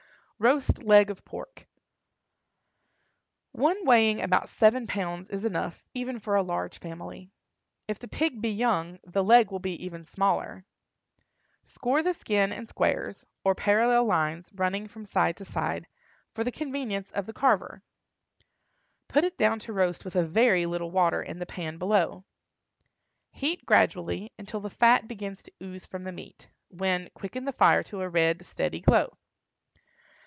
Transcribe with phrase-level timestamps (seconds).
[0.43, 1.67] ROAST LEG OF PORK.
[3.51, 7.29] One weighing about seven pounds is enough, even for a large family.
[7.87, 10.65] If the pig be young, the leg will be even smaller.
[11.63, 15.85] Score the skin in squares, or parallel lines running from side to side,
[16.33, 17.83] for the convenience of the carver.
[19.07, 22.25] Put it down to roast with a very little water in the pan below.
[23.29, 27.83] Heat gradually until the fat begins to ooze from the meat, when quicken the fire
[27.83, 29.19] to a red, steady glow.